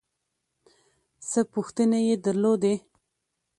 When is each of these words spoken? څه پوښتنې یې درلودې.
څه 1.29 1.39
پوښتنې 1.53 1.99
یې 2.07 2.15
درلودې. 2.25 2.75